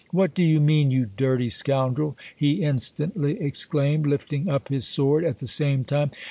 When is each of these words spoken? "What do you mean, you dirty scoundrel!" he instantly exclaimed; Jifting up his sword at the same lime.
"What 0.09 0.33
do 0.33 0.41
you 0.41 0.59
mean, 0.59 0.89
you 0.89 1.05
dirty 1.15 1.49
scoundrel!" 1.49 2.17
he 2.35 2.63
instantly 2.63 3.39
exclaimed; 3.39 4.09
Jifting 4.09 4.49
up 4.49 4.69
his 4.69 4.87
sword 4.87 5.23
at 5.23 5.37
the 5.37 5.45
same 5.45 5.85
lime. 5.91 6.09